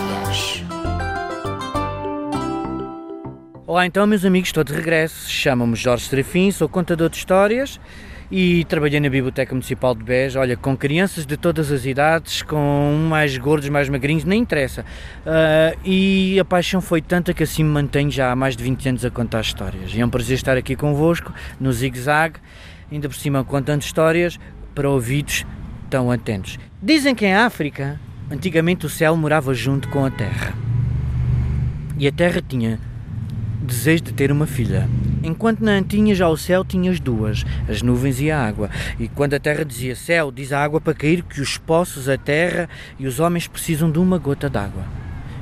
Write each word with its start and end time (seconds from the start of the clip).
histórias. 0.00 0.64
Olá 3.66 3.86
então, 3.86 4.06
meus 4.06 4.24
amigos, 4.24 4.48
estou 4.48 4.64
de 4.64 4.72
regresso. 4.72 5.30
Chamo-me 5.30 5.76
Jorge 5.76 6.04
Serafim, 6.06 6.50
sou 6.50 6.68
contador 6.68 7.08
de 7.08 7.16
histórias 7.16 7.80
e 8.30 8.64
trabalhei 8.66 9.00
na 9.00 9.08
Biblioteca 9.08 9.52
Municipal 9.52 9.94
de 9.94 10.04
Beja, 10.04 10.38
olha, 10.38 10.56
com 10.56 10.76
crianças 10.76 11.26
de 11.26 11.36
todas 11.36 11.72
as 11.72 11.84
idades, 11.84 12.42
com 12.42 13.06
mais 13.08 13.36
gordos, 13.36 13.68
mais 13.68 13.88
magrinhos, 13.88 14.24
nem 14.24 14.40
interessa. 14.40 14.84
Uh, 15.26 15.78
e 15.84 16.38
a 16.38 16.44
paixão 16.44 16.80
foi 16.80 17.02
tanta 17.02 17.34
que 17.34 17.42
assim 17.42 17.64
me 17.64 17.70
mantenho 17.70 18.10
já 18.10 18.30
há 18.30 18.36
mais 18.36 18.56
de 18.56 18.62
20 18.62 18.88
anos 18.88 19.04
a 19.04 19.10
contar 19.10 19.40
histórias. 19.40 19.92
E 19.92 20.00
é 20.00 20.06
um 20.06 20.10
prazer 20.10 20.36
estar 20.36 20.56
aqui 20.56 20.76
convosco, 20.76 21.32
no 21.58 21.72
Zig 21.72 21.98
Zag, 21.98 22.38
ainda 22.90 23.08
por 23.08 23.16
cima 23.16 23.42
contando 23.42 23.82
histórias 23.82 24.38
para 24.74 24.88
ouvidos 24.88 25.44
tão 25.88 26.10
atentos. 26.10 26.56
Dizem 26.80 27.14
que 27.16 27.26
em 27.26 27.34
África 27.34 27.98
antigamente 28.30 28.86
o 28.86 28.88
céu 28.88 29.16
morava 29.16 29.52
junto 29.52 29.88
com 29.88 30.04
a 30.04 30.10
terra. 30.10 30.54
E 31.98 32.06
a 32.06 32.12
terra 32.12 32.40
tinha 32.40 32.78
desejo 33.62 34.04
de 34.04 34.12
ter 34.12 34.32
uma 34.32 34.46
filha. 34.46 34.88
Enquanto 35.22 35.60
na 35.60 35.72
Antinha 35.72 36.14
já 36.14 36.28
o 36.28 36.36
céu 36.36 36.64
tinha 36.64 36.90
as 36.90 36.98
duas, 36.98 37.44
as 37.68 37.82
nuvens 37.82 38.20
e 38.20 38.30
a 38.30 38.42
água. 38.42 38.70
E 38.98 39.06
quando 39.06 39.34
a 39.34 39.40
terra 39.40 39.64
dizia 39.64 39.94
céu, 39.94 40.32
diz 40.32 40.52
a 40.52 40.62
água 40.62 40.80
para 40.80 40.94
cair 40.94 41.22
que 41.22 41.40
os 41.40 41.58
poços, 41.58 42.08
a 42.08 42.16
terra 42.16 42.68
e 42.98 43.06
os 43.06 43.20
homens 43.20 43.46
precisam 43.46 43.90
de 43.90 43.98
uma 43.98 44.18
gota 44.18 44.48
d'água. 44.48 44.84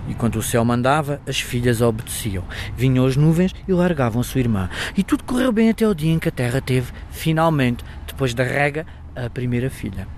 E 0.09 0.15
quando 0.15 0.37
o 0.37 0.43
céu 0.43 0.65
mandava, 0.65 1.21
as 1.27 1.39
filhas 1.39 1.81
obedeciam. 1.81 2.43
Vinham 2.77 3.07
as 3.07 3.17
nuvens 3.17 3.55
e 3.69 3.73
largavam 3.73 4.21
a 4.21 4.25
sua 4.25 4.41
irmã. 4.41 4.69
E 4.97 5.03
tudo 5.03 5.23
correu 5.23 5.53
bem 5.53 5.71
até 5.71 5.87
o 5.87 5.95
dia 5.95 6.13
em 6.13 6.19
que 6.19 6.29
a 6.29 6.33
terra 6.33 6.61
teve, 6.61 6.91
finalmente, 7.11 7.85
depois 8.07 8.35
da 8.35 8.43
rega, 8.43 8.87
a 9.15 9.29
primeira 9.29 9.69
filha. 9.69 10.18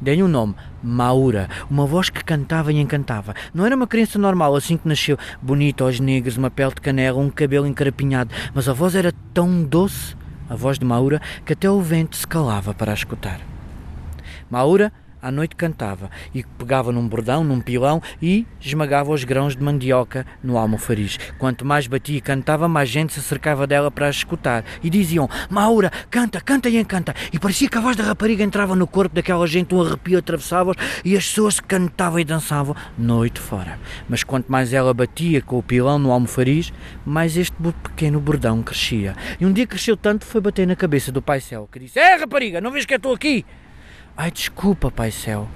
Dei-lhe 0.00 0.22
um 0.22 0.28
nome, 0.28 0.54
Maura, 0.82 1.48
uma 1.70 1.84
voz 1.84 2.08
que 2.08 2.24
cantava 2.24 2.72
e 2.72 2.80
encantava. 2.80 3.34
Não 3.52 3.66
era 3.66 3.76
uma 3.76 3.86
criança 3.86 4.18
normal, 4.18 4.56
assim 4.56 4.78
que 4.78 4.88
nasceu, 4.88 5.18
bonita 5.42 5.84
aos 5.84 6.00
negros, 6.00 6.38
uma 6.38 6.50
pele 6.50 6.74
de 6.74 6.80
canela, 6.80 7.18
um 7.18 7.28
cabelo 7.28 7.66
encarapinhado, 7.66 8.34
mas 8.54 8.66
a 8.66 8.72
voz 8.72 8.94
era 8.94 9.12
tão 9.34 9.62
doce, 9.62 10.16
a 10.48 10.56
voz 10.56 10.78
de 10.78 10.86
Maura, 10.86 11.20
que 11.44 11.52
até 11.52 11.70
o 11.70 11.82
vento 11.82 12.16
se 12.16 12.26
calava 12.26 12.72
para 12.72 12.92
a 12.92 12.94
escutar. 12.94 13.40
Maura 14.50 14.90
à 15.22 15.30
noite 15.30 15.56
cantava 15.56 16.10
e 16.34 16.44
pegava 16.58 16.92
num 16.92 17.06
bordão, 17.06 17.44
num 17.44 17.60
pilão 17.60 18.02
e 18.20 18.46
esmagava 18.60 19.10
os 19.10 19.24
grãos 19.24 19.56
de 19.56 19.62
mandioca 19.62 20.26
no 20.42 20.56
almofariz. 20.56 21.18
Quanto 21.38 21.64
mais 21.64 21.86
batia 21.86 22.18
e 22.18 22.20
cantava, 22.20 22.68
mais 22.68 22.88
gente 22.88 23.12
se 23.12 23.22
cercava 23.22 23.66
dela 23.66 23.90
para 23.90 24.06
a 24.06 24.10
escutar. 24.10 24.64
E 24.82 24.90
diziam: 24.90 25.28
Maura, 25.48 25.90
canta, 26.10 26.40
canta 26.40 26.68
e 26.68 26.78
encanta. 26.78 27.14
E 27.32 27.38
parecia 27.38 27.68
que 27.68 27.78
a 27.78 27.80
voz 27.80 27.96
da 27.96 28.04
rapariga 28.04 28.42
entrava 28.42 28.74
no 28.74 28.86
corpo 28.86 29.14
daquela 29.14 29.46
gente, 29.46 29.74
um 29.74 29.82
arrepio 29.82 30.18
atravessava-os 30.18 30.76
e 31.04 31.16
as 31.16 31.26
pessoas 31.26 31.60
cantavam 31.60 32.18
e 32.20 32.24
dançavam 32.24 32.74
noite 32.96 33.40
fora. 33.40 33.78
Mas 34.08 34.24
quanto 34.24 34.50
mais 34.50 34.72
ela 34.72 34.92
batia 34.94 35.42
com 35.42 35.58
o 35.58 35.62
pilão 35.62 35.98
no 35.98 36.10
almofariz, 36.12 36.72
mais 37.04 37.36
este 37.36 37.56
pequeno 37.82 38.20
bordão 38.20 38.62
crescia. 38.62 39.14
E 39.40 39.46
um 39.46 39.52
dia 39.52 39.66
cresceu 39.66 39.96
tanto 39.96 40.24
foi 40.24 40.40
bater 40.40 40.66
na 40.66 40.76
cabeça 40.76 41.12
do 41.12 41.22
pai 41.22 41.40
céu, 41.40 41.68
que 41.70 41.78
disse: 41.78 41.98
É 41.98 42.16
rapariga, 42.16 42.60
não 42.60 42.70
vês 42.70 42.86
que 42.86 42.94
eu 42.94 42.96
estou 42.96 43.14
aqui? 43.14 43.44
Ai, 44.16 44.30
desculpa, 44.30 44.90
Pai 44.90 45.10
Céu. 45.10 45.48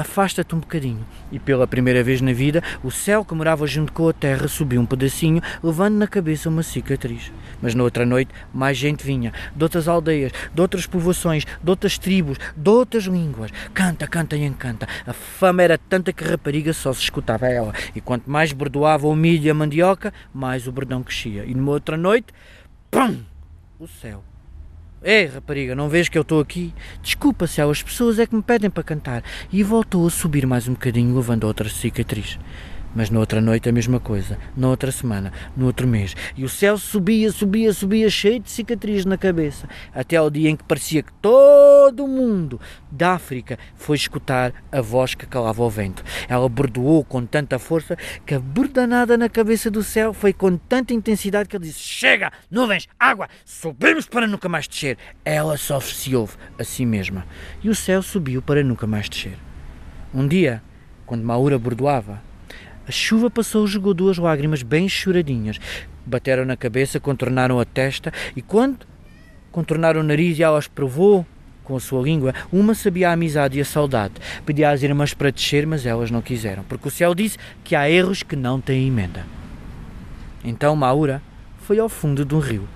Afasta-te 0.00 0.54
um 0.54 0.60
bocadinho. 0.60 1.06
E 1.30 1.38
pela 1.38 1.66
primeira 1.66 2.02
vez 2.02 2.22
na 2.22 2.32
vida, 2.32 2.62
o 2.82 2.90
céu 2.90 3.22
que 3.22 3.34
morava 3.34 3.66
junto 3.66 3.92
com 3.92 4.08
a 4.08 4.12
terra 4.14 4.48
subiu 4.48 4.80
um 4.80 4.86
pedacinho, 4.86 5.42
levando 5.62 5.96
na 5.96 6.06
cabeça 6.06 6.48
uma 6.48 6.62
cicatriz. 6.62 7.30
Mas 7.60 7.74
na 7.74 7.82
outra 7.82 8.06
noite, 8.06 8.32
mais 8.54 8.78
gente 8.78 9.04
vinha, 9.04 9.30
de 9.54 9.62
outras 9.62 9.88
aldeias, 9.88 10.32
de 10.54 10.60
outras 10.60 10.86
povoações, 10.86 11.44
de 11.44 11.70
outras 11.70 11.98
tribos, 11.98 12.38
de 12.56 12.70
outras 12.70 13.04
línguas. 13.04 13.50
Canta, 13.74 14.06
canta 14.06 14.36
e 14.36 14.44
encanta. 14.44 14.88
A 15.06 15.12
fama 15.12 15.62
era 15.62 15.76
tanta 15.76 16.14
que 16.14 16.24
a 16.24 16.28
rapariga 16.30 16.72
só 16.72 16.94
se 16.94 17.02
escutava 17.02 17.46
ela. 17.46 17.74
E 17.94 18.00
quanto 18.00 18.30
mais 18.30 18.54
bordoava 18.54 19.06
o 19.06 19.14
milho 19.14 19.44
e 19.44 19.50
a 19.50 19.54
mandioca, 19.54 20.14
mais 20.32 20.66
o 20.66 20.72
bordão 20.72 21.02
crescia. 21.02 21.44
E 21.44 21.54
numa 21.54 21.72
outra 21.72 21.98
noite, 21.98 22.28
pum! 22.90 23.18
O 23.78 23.86
céu 23.86 24.22
Ei, 25.02 25.24
rapariga, 25.24 25.74
não 25.74 25.88
vês 25.88 26.10
que 26.10 26.18
eu 26.18 26.20
estou 26.20 26.40
aqui? 26.40 26.74
Desculpa, 27.02 27.46
céu, 27.46 27.70
as 27.70 27.82
pessoas 27.82 28.18
é 28.18 28.26
que 28.26 28.34
me 28.34 28.42
pedem 28.42 28.68
para 28.68 28.82
cantar. 28.82 29.24
E 29.50 29.62
voltou 29.62 30.06
a 30.06 30.10
subir 30.10 30.46
mais 30.46 30.68
um 30.68 30.74
bocadinho, 30.74 31.16
levando 31.16 31.44
outra 31.44 31.70
cicatriz. 31.70 32.38
Mas 32.94 33.08
na 33.08 33.18
outra 33.18 33.40
noite 33.40 33.66
a 33.66 33.72
mesma 33.72 33.98
coisa, 33.98 34.36
na 34.54 34.68
outra 34.68 34.92
semana, 34.92 35.32
no 35.56 35.64
outro 35.64 35.88
mês. 35.88 36.14
E 36.36 36.44
o 36.44 36.50
céu 36.50 36.76
subia, 36.76 37.32
subia, 37.32 37.72
subia, 37.72 38.10
cheio 38.10 38.40
de 38.40 38.50
cicatrizes 38.50 39.06
na 39.06 39.16
cabeça, 39.16 39.66
até 39.94 40.16
ao 40.16 40.28
dia 40.28 40.50
em 40.50 40.56
que 40.56 40.64
parecia 40.64 41.02
que 41.02 41.12
todo 41.14 42.06
mundo 42.06 42.29
da 42.90 43.12
África 43.12 43.58
foi 43.76 43.96
escutar 43.96 44.52
a 44.72 44.80
voz 44.80 45.14
que 45.14 45.26
calava 45.26 45.62
o 45.62 45.70
vento. 45.70 46.02
Ela 46.28 46.48
bordoou 46.48 47.04
com 47.04 47.26
tanta 47.26 47.58
força 47.58 47.96
que 48.24 48.34
a 48.34 48.40
bordanada 48.40 49.16
na 49.18 49.28
cabeça 49.28 49.70
do 49.70 49.82
céu 49.82 50.14
foi 50.14 50.32
com 50.32 50.56
tanta 50.56 50.94
intensidade 50.94 51.48
que 51.48 51.56
ele 51.56 51.66
disse: 51.66 51.80
Chega, 51.80 52.32
nuvens, 52.50 52.88
água, 52.98 53.28
subimos 53.44 54.06
para 54.06 54.26
nunca 54.26 54.48
mais 54.48 54.66
descer. 54.66 54.96
Ela 55.24 55.56
só 55.56 55.78
se 55.80 56.16
ouve 56.16 56.36
a 56.58 56.64
si 56.64 56.86
mesma. 56.86 57.26
E 57.62 57.68
o 57.68 57.74
céu 57.74 58.02
subiu 58.02 58.40
para 58.40 58.64
nunca 58.64 58.86
mais 58.86 59.08
descer. 59.08 59.36
Um 60.12 60.26
dia, 60.26 60.62
quando 61.06 61.22
Maura 61.22 61.58
bordoava, 61.58 62.20
a 62.86 62.90
chuva 62.90 63.30
passou 63.30 63.66
e 63.66 63.68
jogou 63.68 63.94
duas 63.94 64.18
lágrimas 64.18 64.64
bem 64.64 64.88
choradinhas. 64.88 65.60
Bateram 66.04 66.44
na 66.44 66.56
cabeça, 66.56 66.98
contornaram 66.98 67.60
a 67.60 67.64
testa 67.64 68.12
e 68.34 68.42
quando 68.42 68.84
contornaram 69.52 70.00
o 70.00 70.04
nariz 70.04 70.38
e 70.38 70.42
ela 70.42 70.58
as 70.58 70.66
provou 70.66 71.24
com 71.70 71.76
a 71.76 71.80
sua 71.80 72.02
língua, 72.02 72.34
uma 72.52 72.74
sabia 72.74 73.10
a 73.10 73.12
amizade 73.12 73.56
e 73.56 73.60
a 73.60 73.64
saudade. 73.64 74.14
Pedia 74.44 74.70
às 74.70 74.82
irmãs 74.82 75.14
para 75.14 75.30
descer, 75.30 75.64
mas 75.68 75.86
elas 75.86 76.10
não 76.10 76.20
quiseram, 76.20 76.64
porque 76.64 76.88
o 76.88 76.90
céu 76.90 77.14
disse 77.14 77.38
que 77.62 77.76
há 77.76 77.88
erros 77.88 78.24
que 78.24 78.34
não 78.34 78.60
têm 78.60 78.88
emenda. 78.88 79.24
Então 80.42 80.74
Maura 80.74 81.22
foi 81.60 81.78
ao 81.78 81.88
fundo 81.88 82.24
de 82.24 82.34
um 82.34 82.40
rio 82.40 82.68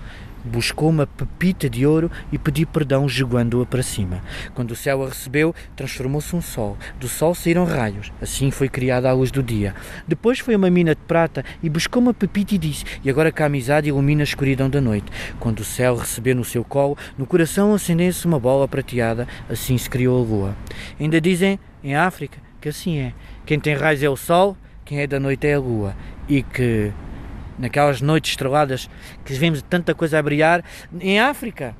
buscou 0.45 0.89
uma 0.89 1.07
pepita 1.07 1.69
de 1.69 1.85
ouro 1.85 2.11
e 2.31 2.37
pediu 2.37 2.67
perdão 2.67 3.09
jogando-a 3.09 3.65
para 3.65 3.83
cima. 3.83 4.21
Quando 4.53 4.71
o 4.71 4.75
céu 4.75 5.03
a 5.03 5.09
recebeu, 5.09 5.53
transformou-se 5.75 6.35
um 6.35 6.41
sol. 6.41 6.77
Do 6.99 7.07
sol 7.07 7.33
saíram 7.33 7.65
raios. 7.65 8.11
Assim 8.21 8.51
foi 8.51 8.69
criada 8.69 9.09
a 9.09 9.13
luz 9.13 9.31
do 9.31 9.41
dia. 9.41 9.73
Depois 10.07 10.39
foi 10.39 10.55
uma 10.55 10.69
mina 10.69 10.93
de 10.93 11.01
prata 11.01 11.43
e 11.61 11.69
buscou 11.69 12.01
uma 12.01 12.13
pepita 12.13 12.55
e 12.55 12.57
disse: 12.57 12.85
E 13.03 13.09
agora 13.09 13.31
que 13.31 13.41
a 13.41 13.47
amizade 13.47 13.89
ilumina 13.89 14.21
a 14.21 14.23
escuridão 14.23 14.69
da 14.69 14.79
noite. 14.79 15.11
Quando 15.39 15.59
o 15.59 15.65
céu 15.65 15.95
recebeu 15.95 16.35
no 16.35 16.45
seu 16.45 16.63
colo, 16.63 16.97
no 17.17 17.25
coração 17.25 17.73
acendeu-se 17.73 18.25
uma 18.25 18.39
bola 18.39 18.67
prateada. 18.67 19.27
Assim 19.49 19.77
se 19.77 19.89
criou 19.89 20.19
a 20.19 20.27
lua. 20.27 20.55
Ainda 20.99 21.19
dizem, 21.19 21.59
em 21.83 21.95
África, 21.95 22.37
que 22.61 22.69
assim 22.69 22.99
é. 22.99 23.13
Quem 23.45 23.59
tem 23.59 23.75
raios 23.75 24.01
é 24.01 24.09
o 24.09 24.15
sol, 24.15 24.57
quem 24.83 24.99
é 24.99 25.07
da 25.07 25.19
noite 25.19 25.47
é 25.47 25.53
a 25.53 25.59
lua. 25.59 25.95
E 26.27 26.41
que 26.41 26.91
naquelas 27.57 28.01
noites 28.01 28.31
estreladas 28.31 28.89
que 29.23 29.33
vemos 29.33 29.61
tanta 29.61 29.93
coisa 29.93 30.19
a 30.19 30.23
brilhar. 30.23 30.63
Em 30.99 31.19
África, 31.19 31.75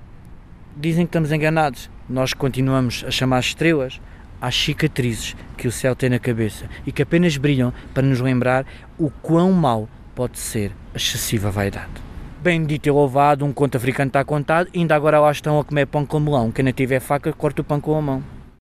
dizem 0.75 1.05
que 1.05 1.09
estamos 1.09 1.31
enganados. 1.31 1.89
Nós 2.09 2.33
continuamos 2.33 3.03
a 3.07 3.11
chamar 3.11 3.37
as 3.37 3.45
estrelas 3.45 3.99
às 4.41 4.55
cicatrizes 4.55 5.35
que 5.57 5.67
o 5.67 5.71
céu 5.71 5.95
tem 5.95 6.09
na 6.09 6.19
cabeça 6.19 6.69
e 6.85 6.91
que 6.91 7.01
apenas 7.01 7.37
brilham 7.37 7.73
para 7.93 8.03
nos 8.03 8.19
lembrar 8.19 8.65
o 8.97 9.09
quão 9.09 9.51
mau 9.51 9.89
pode 10.13 10.37
ser 10.37 10.71
a 10.93 10.97
excessiva 10.97 11.49
vaidade. 11.49 12.05
Bendito 12.41 12.87
e 12.87 12.91
louvado, 12.91 13.43
um 13.43 13.51
conto 13.51 13.75
africano 13.75 14.09
está 14.09 14.23
contado, 14.23 14.69
ainda 14.75 14.95
agora 14.95 15.19
lá 15.19 15.31
estão 15.31 15.59
a 15.59 15.63
comer 15.63 15.87
pão 15.87 16.05
com 16.05 16.19
melão. 16.19 16.51
Quem 16.51 16.63
não 16.63 16.71
tiver 16.71 16.99
faca, 16.99 17.33
corta 17.33 17.61
o 17.61 17.65
pão 17.65 17.81
com 17.81 17.97
a 17.97 18.01
mão. 18.01 18.34